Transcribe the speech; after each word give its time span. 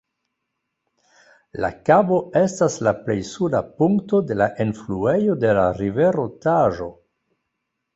La 1.65 1.69
kabo 1.89 2.17
estas 2.41 2.79
la 2.89 2.95
plej 3.03 3.19
suda 3.35 3.63
punkto 3.77 4.25
de 4.33 4.41
la 4.43 4.51
enfluejo 4.69 5.41
de 5.47 5.57
la 5.63 5.71
rivero 5.85 6.31
Taĵo. 6.51 6.95